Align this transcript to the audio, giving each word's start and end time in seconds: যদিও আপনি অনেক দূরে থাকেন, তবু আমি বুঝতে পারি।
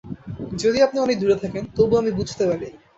যদিও 0.61 0.85
আপনি 0.87 0.97
অনেক 0.99 1.17
দূরে 1.19 1.35
থাকেন, 1.35 1.63
তবু 1.75 1.93
আমি 1.97 2.11
বুঝতে 2.19 2.43
পারি। 2.49 2.67